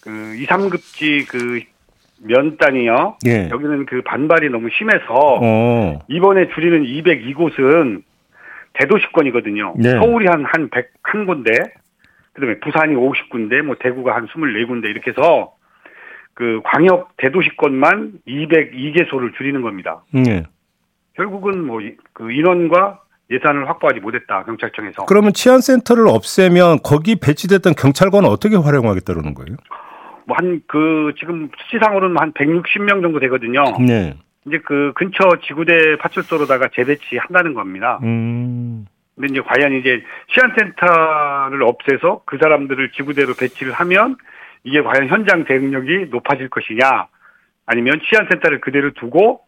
그 0.02 0.36
2, 0.36 0.46
3급지 0.46 1.28
그 1.28 1.62
면단이요. 2.24 3.18
예. 3.28 3.50
여기는 3.52 3.86
그 3.86 4.02
반발이 4.04 4.50
너무 4.50 4.70
심해서 4.72 5.06
어. 5.42 6.00
이번에 6.08 6.48
줄이는 6.54 6.84
202곳은 6.84 8.04
대도시권이거든요. 8.74 9.76
네. 9.78 9.92
서울이 9.92 10.28
한, 10.28 10.44
한 10.46 10.70
101군데, 10.70 11.72
그 12.34 12.42
다음에 12.42 12.60
부산이 12.60 12.94
50군데, 12.96 13.62
뭐 13.62 13.76
대구가 13.80 14.16
한 14.16 14.28
24군데 14.28 14.86
이렇게 14.86 15.12
해서 15.12 15.54
그 16.34 16.62
광역 16.66 17.16
대도시권만 17.18 18.14
202개소를 18.28 19.36
줄이는 19.38 19.62
겁니다. 19.62 20.04
예. 20.28 20.44
결국은 21.16 21.64
뭐 21.66 21.80
그 22.14 22.32
인원과 22.32 23.00
예산을 23.32 23.68
확보하지 23.70 24.00
못했다, 24.02 24.44
경찰청에서. 24.44 25.06
그러면 25.06 25.34
치안센터를 25.34 26.08
없애면 26.08 26.80
거기 26.84 27.16
배치됐던 27.16 27.74
경찰관은 27.76 28.30
어떻게 28.30 28.56
활용하겠다는 28.56 29.34
거예요? 29.34 29.58
뭐 30.28 30.38
한 30.38 30.62
그 30.68 31.14
지금 31.20 31.50
수치상으로는 31.58 32.18
한 32.20 32.34
160명 32.34 33.02
정도 33.02 33.20
되거든요. 33.22 33.64
네. 33.80 34.16
이제 34.48 34.60
그 34.66 34.92
근처 34.96 35.24
지구대 35.48 35.98
파출소로다가 36.00 36.70
재배치 36.76 37.18
한다는 37.18 37.54
겁니다. 37.54 38.00
음. 38.04 38.86
근데 39.16 39.28
이제 39.32 39.42
과연 39.42 39.74
이제 39.74 40.04
시안센터를 40.34 41.64
없애서 41.64 42.22
그 42.26 42.38
사람들을 42.42 42.92
지구대로 42.92 43.34
배치를 43.40 43.72
하면 43.74 44.18
이게 44.64 44.82
과연 44.82 45.08
현장 45.08 45.46
대응력이 45.46 46.08
높아질 46.12 46.50
것이냐 46.50 47.08
아니면 47.66 48.00
치안센터를 48.10 48.62
그대로 48.62 48.92
두고 48.94 49.42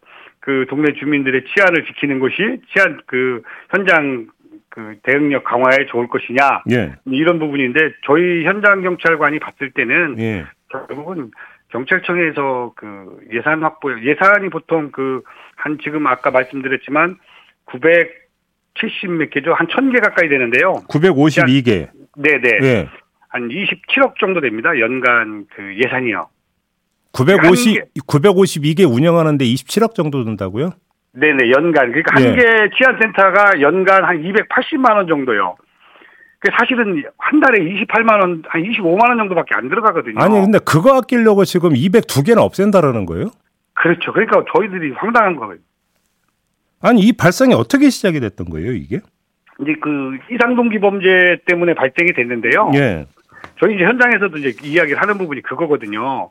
그 0.48 0.64
동네 0.70 0.94
주민들의 0.94 1.44
치안을 1.44 1.84
지키는 1.84 2.20
것이 2.20 2.36
치안 2.72 2.98
그 3.04 3.42
현장 3.70 4.28
그 4.70 4.96
대응력 5.02 5.44
강화에 5.44 5.84
좋을 5.90 6.08
것이냐 6.08 6.62
예. 6.70 6.94
이런 7.04 7.38
부분인데 7.38 7.92
저희 8.06 8.46
현장 8.46 8.80
경찰관이 8.80 9.40
봤을 9.40 9.70
때는 9.72 10.16
예. 10.18 10.46
결국은 10.70 11.30
경찰청에서 11.68 12.72
그 12.76 13.18
예산 13.34 13.62
확보 13.62 13.92
예산이 14.00 14.48
보통 14.48 14.90
그 14.90 15.20
한 15.58 15.78
지금 15.82 16.06
아까 16.06 16.30
말씀드렸지만 16.30 17.16
970 17.66 19.10
몇 19.10 19.30
개죠 19.30 19.52
한 19.54 19.66
1000개 19.66 20.00
가까이 20.00 20.28
되는데요. 20.28 20.74
952개. 20.88 21.90
네네 22.16 22.48
예. 22.62 22.88
한 23.28 23.48
27억 23.48 24.18
정도 24.18 24.40
됩니다 24.40 24.78
연간 24.78 25.46
그 25.54 25.76
예산이요. 25.76 26.28
950 27.24 27.94
952개 28.06 28.88
운영하는데 28.88 29.44
27억 29.44 29.94
정도 29.94 30.24
든다고요? 30.24 30.70
네네 31.12 31.50
연간 31.50 31.90
그러니까 31.90 32.20
예. 32.20 32.26
한개 32.26 32.70
치안센터가 32.76 33.60
연간 33.60 34.04
한 34.04 34.22
280만 34.22 34.94
원 34.94 35.06
정도요. 35.08 35.56
그 36.40 36.50
사실은 36.56 37.02
한 37.18 37.40
달에 37.40 37.58
28만 37.58 38.20
원, 38.20 38.42
한 38.46 38.62
25만 38.62 39.08
원 39.08 39.18
정도밖에 39.18 39.56
안 39.56 39.68
들어가거든요. 39.68 40.20
아니 40.20 40.40
근데 40.40 40.58
그거 40.64 40.96
아끼려고 40.96 41.44
지금 41.44 41.70
202개는 41.70 42.38
없앤다라는 42.38 43.06
거예요? 43.06 43.30
그렇죠. 43.74 44.12
그러니까 44.12 44.44
저희들이 44.54 44.92
황당한 44.92 45.34
거예요. 45.34 45.56
아니 46.80 47.00
이 47.00 47.12
발상이 47.12 47.54
어떻게 47.54 47.90
시작이 47.90 48.20
됐던 48.20 48.50
거예요, 48.50 48.72
이게? 48.72 49.00
이제 49.60 49.74
그 49.80 50.16
이상동기 50.30 50.78
범죄 50.78 51.40
때문에 51.46 51.74
발생이 51.74 52.12
됐는데요. 52.12 52.70
예. 52.74 53.06
저희 53.58 53.74
이제 53.74 53.84
현장에서도 53.84 54.36
이제 54.38 54.54
이야기를 54.62 55.00
하는 55.00 55.18
부분이 55.18 55.42
그거거든요. 55.42 56.30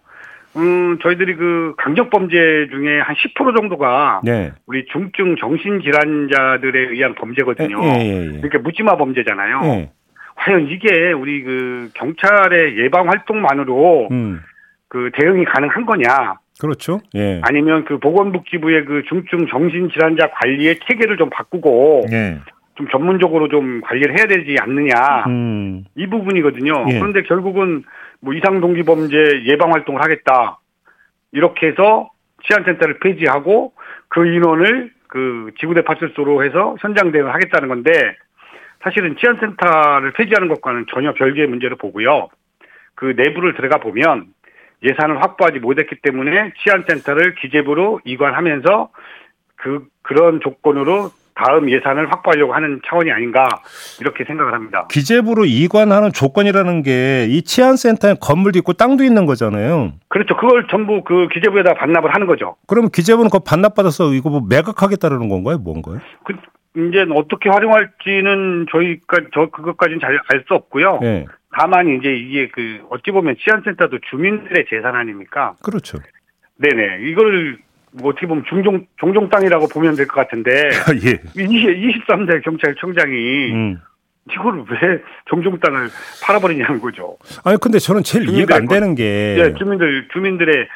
음, 0.57 0.97
저희들이 1.01 1.35
그 1.35 1.73
강력 1.77 2.09
범죄 2.09 2.35
중에 2.69 2.99
한 2.99 3.15
10% 3.15 3.55
정도가 3.55 4.21
네. 4.23 4.51
우리 4.65 4.85
중증 4.91 5.35
정신 5.39 5.81
질환자들에 5.81 6.89
의한 6.91 7.15
범죄거든요. 7.15 7.79
예, 7.83 7.99
예, 8.01 8.21
예. 8.23 8.27
그러니까 8.27 8.59
묻지마 8.59 8.97
범죄잖아요. 8.97 9.61
예. 9.65 9.91
과연 10.35 10.67
이게 10.69 11.11
우리 11.11 11.43
그 11.43 11.89
경찰의 11.95 12.77
예방 12.79 13.09
활동만으로 13.09 14.07
음. 14.11 14.41
그 14.87 15.11
대응이 15.13 15.45
가능한 15.45 15.85
거냐? 15.85 16.39
그렇죠. 16.59 16.99
예. 17.15 17.41
아니면 17.43 17.85
그 17.85 17.99
보건복지부의 17.99 18.85
그 18.85 19.03
중증 19.09 19.47
정신 19.47 19.89
질환자 19.91 20.29
관리의 20.31 20.79
체계를 20.87 21.17
좀 21.17 21.29
바꾸고 21.29 22.05
예. 22.11 22.39
좀 22.77 22.87
전문적으로 22.89 23.49
좀 23.49 23.81
관리를 23.81 24.17
해야 24.17 24.27
되지 24.27 24.55
않느냐? 24.59 25.25
음. 25.27 25.85
이 25.95 26.07
부분이거든요. 26.07 26.85
예. 26.89 26.99
그런데 26.99 27.23
결국은 27.23 27.83
뭐 28.21 28.33
이상 28.33 28.61
동기 28.61 28.83
범죄 28.83 29.17
예방 29.45 29.73
활동을 29.73 30.01
하겠다. 30.01 30.59
이렇게 31.31 31.67
해서 31.67 32.09
치안센터를 32.43 32.99
폐지하고 32.99 33.73
그 34.07 34.25
인원을 34.25 34.91
그 35.07 35.51
지구대 35.59 35.81
파출소로 35.81 36.43
해서 36.43 36.75
현장 36.79 37.11
대응을 37.11 37.33
하겠다는 37.33 37.67
건데 37.67 37.91
사실은 38.81 39.15
치안센터를 39.17 40.13
폐지하는 40.13 40.47
것과는 40.47 40.85
전혀 40.93 41.13
별개의 41.13 41.47
문제를 41.47 41.77
보고요. 41.77 42.29
그 42.93 43.13
내부를 43.17 43.55
들어가 43.55 43.79
보면 43.79 44.27
예산을 44.83 45.23
확보하지 45.23 45.59
못했기 45.59 45.95
때문에 46.03 46.51
치안센터를 46.61 47.33
기재부로 47.35 48.01
이관하면서 48.05 48.89
그 49.55 49.87
그런 50.03 50.39
조건으로 50.41 51.09
다음 51.37 51.69
예산을 51.69 52.11
확보하려고 52.11 52.53
하는 52.53 52.81
차원이 52.87 53.11
아닌가 53.11 53.47
이렇게 54.01 54.23
생각을 54.25 54.53
합니다. 54.53 54.87
기재부로 54.89 55.45
이관하는 55.45 56.11
조건이라는 56.11 56.83
게 56.83 57.27
이 57.29 57.41
치안센터에 57.43 58.15
건물도 58.21 58.57
있고 58.59 58.73
땅도 58.73 59.03
있는 59.03 59.25
거잖아요. 59.25 59.93
그렇죠. 60.07 60.35
그걸 60.37 60.67
전부 60.69 61.03
그 61.03 61.27
기재부에다 61.33 61.73
반납을 61.75 62.13
하는 62.13 62.25
거죠. 62.27 62.55
그럼 62.67 62.89
기재부는 62.89 63.29
그거 63.29 63.43
반납받아서 63.43 64.13
이거 64.13 64.29
뭐 64.29 64.41
매각하겠다는 64.47 65.29
건가요? 65.29 65.57
뭔가요? 65.57 65.99
그 66.25 66.33
이제 66.77 67.05
어떻게 67.13 67.49
활용할지는 67.49 68.67
저희가 68.71 69.17
저 69.33 69.47
그것까지는 69.49 69.99
잘 69.99 70.19
알 70.31 70.43
수 70.47 70.53
없고요. 70.53 70.99
예. 71.03 71.25
다만 71.57 71.87
이제 71.87 72.09
이게 72.15 72.49
그 72.49 72.81
어찌 72.89 73.11
보면 73.11 73.35
치안센터도 73.43 73.99
주민들의 74.09 74.65
재산 74.69 74.95
아닙니까? 74.95 75.53
그렇죠. 75.63 75.97
네네. 76.57 77.09
이거를 77.09 77.57
뭐 77.99 78.11
어떻게 78.11 78.27
보면 78.27 78.43
중종 78.49 78.85
종종 78.97 79.29
땅이라고 79.29 79.67
보면 79.67 79.95
될 79.95 80.07
것 80.07 80.15
같은데 80.15 80.69
예. 81.05 81.19
20, 81.35 82.07
23대 82.07 82.43
경찰청장이 82.43 83.51
음. 83.53 83.79
이걸 84.29 84.65
왜 84.69 85.01
종종 85.25 85.57
땅을 85.59 85.89
팔아버리냐는 86.23 86.79
거죠. 86.81 87.17
아니 87.45 87.57
근데 87.57 87.79
저는 87.79 88.03
제일 88.03 88.27
이해가 88.29 88.55
안 88.55 88.67
되는 88.67 88.93
게 88.95 89.37
예, 89.39 89.53
주민들 89.57 90.07
주민들의 90.13 90.67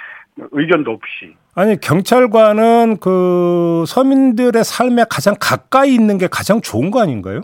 의견도 0.52 0.92
없이. 0.92 1.36
아니 1.54 1.78
경찰관은 1.80 2.98
그 3.02 3.84
서민들의 3.88 4.64
삶에 4.64 5.04
가장 5.10 5.36
가까이 5.40 5.94
있는 5.94 6.18
게 6.18 6.28
가장 6.32 6.62
좋은 6.62 6.92
거 6.92 7.02
아닌가요? 7.02 7.42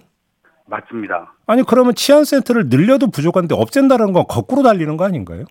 맞습니다. 0.67 1.33
아니 1.45 1.63
그러면 1.63 1.93
치안 1.93 2.23
센터를 2.23 2.67
늘려도 2.69 3.11
부족한데 3.11 3.53
없앤다는 3.55 4.13
건 4.13 4.23
거꾸로 4.29 4.63
달리는 4.63 4.95
거 4.95 5.03
아닌가요? 5.05 5.43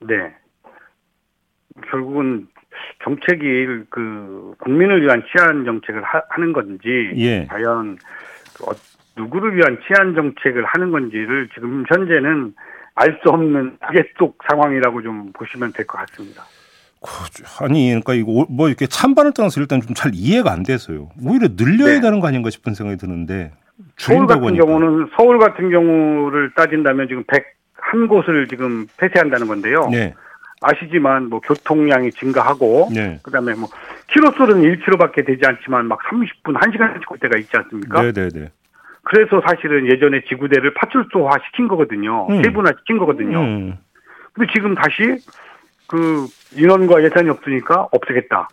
네. 0.00 0.14
결국은 1.90 2.46
정책이 3.04 3.66
그 3.90 4.54
국민을 4.58 5.02
위한 5.02 5.22
치안 5.30 5.64
정책을 5.64 6.02
하, 6.02 6.20
는 6.38 6.52
건지 6.52 7.12
예. 7.16 7.46
과연 7.50 7.98
어, 8.66 8.72
누구를 9.16 9.56
위한 9.56 9.78
치안 9.86 10.14
정책을 10.14 10.64
하는 10.64 10.90
건지를 10.90 11.48
지금 11.54 11.84
현재는 11.88 12.54
알 12.96 13.18
수 13.22 13.28
없는 13.30 13.76
무게 13.86 14.04
속 14.18 14.38
상황이라고 14.48 15.02
좀 15.02 15.32
보시면 15.32 15.72
될 15.72 15.84
것 15.86 15.98
같습니다. 15.98 16.44
그, 17.02 17.64
아니 17.64 17.88
그러니까 17.88 18.14
이거 18.14 18.46
뭐 18.48 18.68
이렇게 18.68 18.86
찬반을 18.86 19.32
떠나서 19.34 19.60
일단 19.60 19.80
좀 19.80 19.94
잘 19.94 20.12
이해가 20.14 20.50
안 20.52 20.62
돼서요. 20.62 21.10
오히려 21.24 21.48
늘려야 21.56 21.94
네. 21.94 22.00
되는 22.00 22.20
거 22.20 22.28
아닌가 22.28 22.50
싶은 22.50 22.74
생각이 22.74 22.96
드는데 22.98 23.52
서울 23.98 24.26
같은 24.26 24.44
하니까. 24.46 24.64
경우는 24.64 25.08
서울 25.16 25.38
같은 25.38 25.70
경우를 25.70 26.52
따진다면 26.54 27.08
지금 27.08 27.24
101곳을 27.24 28.48
지금 28.48 28.86
폐쇄한다는 28.96 29.46
건데요. 29.48 29.88
네, 29.90 30.14
아시지만 30.64 31.28
뭐 31.28 31.40
교통량이 31.40 32.12
증가하고 32.12 32.88
네, 32.92 33.18
그다음에 33.22 33.54
뭐 33.54 33.68
키로수는 34.08 34.62
1km밖에 34.62 35.26
되지 35.26 35.44
않지만 35.46 35.86
막 35.86 35.98
30분, 36.10 36.58
1시간씩 36.58 37.10
올 37.10 37.18
때가 37.18 37.38
있지 37.38 37.50
않습니까? 37.56 38.02
네, 38.02 38.12
네, 38.12 38.28
네. 38.28 38.50
그래서 39.02 39.42
사실은 39.46 39.86
예전에 39.90 40.22
지구대를 40.28 40.74
파출소화 40.74 41.38
시킨 41.46 41.68
거거든요. 41.68 42.26
음. 42.30 42.42
세분화 42.42 42.72
시킨 42.78 42.98
거거든요. 42.98 43.40
음. 43.40 43.78
근데 44.32 44.52
지금 44.52 44.74
다시 44.74 45.18
그 45.86 46.26
인원과 46.54 47.02
예산이 47.04 47.28
없으니까 47.28 47.88
없애겠다. 47.92 48.48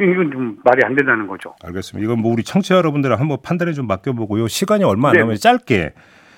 이건 0.00 0.30
좀 0.30 0.58
말이 0.64 0.84
안 0.84 0.94
된다는 0.94 1.26
거죠. 1.26 1.54
알겠습니다. 1.64 2.04
이건 2.04 2.22
뭐 2.22 2.32
우리 2.32 2.42
청취자 2.42 2.76
여러분들 2.76 3.18
한번 3.18 3.38
판단에 3.42 3.72
좀 3.72 3.86
맡겨보고요. 3.86 4.48
시간이 4.48 4.84
얼마 4.84 5.08
안 5.08 5.14
네. 5.14 5.18
남으면 5.20 5.36
짧게 5.38 5.92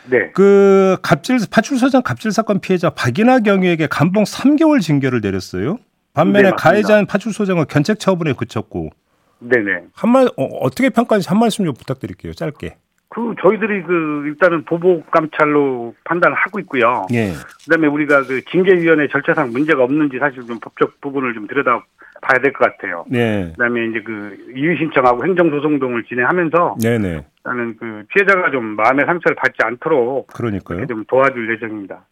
네. 0.09 0.31
그 0.33 0.97
갑질 1.03 1.39
파출소장 1.51 2.03
갑질 2.03 2.33
사건 2.33 2.61
피해자 2.61 2.91
박인하 2.91 3.41
경위에게 3.41 3.87
감봉 3.87 4.25
3개월 4.25 4.81
징계를 4.81 5.21
내렸어요. 5.21 5.79
반면에 6.15 6.51
네. 6.51 6.57
가해자인 6.57 7.07
파출소장은 7.07 7.67
견책 7.69 7.99
처분에 8.01 8.33
그쳤고 8.33 8.91
네네. 9.39 9.85
한말 9.95 10.29
어, 10.37 10.71
떻게 10.71 10.91
평가하는지 10.91 11.29
한 11.29 11.39
말씀 11.39 11.65
좀 11.65 11.75
부탁드릴게요. 11.75 12.33
짧게. 12.33 12.77
그 13.09 13.35
저희들이 13.43 13.83
그 13.83 14.25
일단은 14.27 14.65
보복 14.65 15.11
감찰로 15.11 15.95
판단을 16.05 16.37
하고 16.37 16.61
있고요. 16.61 17.07
예. 17.13 17.33
그다음에 17.65 17.89
우리가 17.89 18.23
그 18.25 18.45
징계위원회 18.45 19.09
절차상 19.09 19.51
문제가 19.51 19.83
없는지 19.83 20.19
사실 20.19 20.47
좀 20.47 20.61
법적 20.61 21.01
부분을 21.01 21.35
좀 21.35 21.47
들여다 21.49 21.85
봐야 22.23 22.41
될 22.41 22.53
것 22.53 22.71
같아요. 22.71 23.05
네. 23.09 23.51
그다음에 23.57 23.87
이제 23.87 24.01
그 24.05 24.37
이의 24.55 24.77
신청하고 24.79 25.25
행정 25.25 25.51
소송 25.51 25.79
등을 25.81 26.05
진행하면서 26.05 26.77
네네. 26.81 27.25
나는 27.45 27.77
그 27.79 28.05
피해자가 28.13 28.51
좀 28.51 28.65
마음의 28.77 29.07
상처를 29.07 29.35
받지 29.37 29.57
않도록 29.63 30.27
그러니까요. 30.29 30.87
좀 30.87 31.05
도와줄 31.07 31.55
예정입니다. 31.55 32.07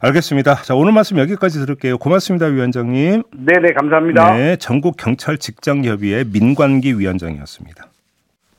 알겠습니다. 0.00 0.56
자, 0.62 0.74
오늘 0.74 0.92
말씀 0.92 1.18
여기까지 1.18 1.60
들을게요. 1.60 1.98
고맙습니다, 1.98 2.46
위원장님. 2.46 3.22
네 3.36 3.60
네 3.60 3.72
감사합니다. 3.72 4.36
네, 4.36 4.56
전국 4.56 4.96
경찰 4.96 5.38
직장 5.38 5.84
협의회 5.84 6.24
민관기 6.24 6.98
위원장이었습니다. 6.98 7.86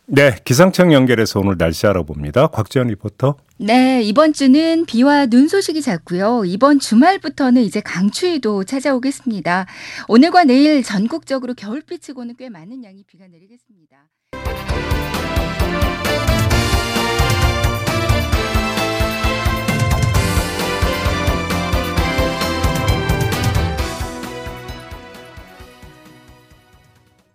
네, 0.05 0.35
기상청 0.45 0.93
연결해서 0.93 1.39
오늘 1.39 1.57
날씨 1.57 1.87
알아봅니다. 1.87 2.47
곽지연 2.47 2.87
리포터. 2.87 3.35
네, 3.57 4.01
이번 4.03 4.31
주는 4.33 4.85
비와 4.85 5.25
눈 5.25 5.47
소식이 5.47 5.81
잦고요. 5.81 6.43
이번 6.45 6.79
주말부터는 6.79 7.61
이제 7.61 7.81
강추위도 7.81 8.63
찾아오겠습니다. 8.65 9.65
오늘과 10.07 10.43
내일 10.45 10.83
전국적으로 10.83 11.53
겨울비 11.55 11.99
치고는 11.99 12.35
꽤 12.37 12.49
많은 12.49 12.83
양의 12.83 13.03
비가 13.07 13.25
내리겠습니다. 13.27 13.97